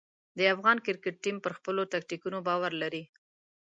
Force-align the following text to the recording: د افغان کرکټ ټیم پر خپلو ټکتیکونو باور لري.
د 0.37 0.39
افغان 0.53 0.77
کرکټ 0.85 1.15
ټیم 1.23 1.37
پر 1.45 1.51
خپلو 1.57 1.81
ټکتیکونو 1.91 2.37
باور 2.47 2.71
لري. 2.81 3.03